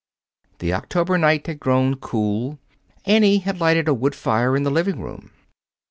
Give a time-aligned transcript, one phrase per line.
[0.57, 2.57] The October night had grown cool.
[3.05, 5.29] Annie had lighted a wood fire in the living room.